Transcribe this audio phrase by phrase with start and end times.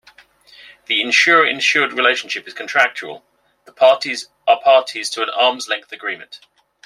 [0.87, 3.23] The insurer-insured relationship is contractual;
[3.65, 6.39] the parties are parties to an arms-length agreement.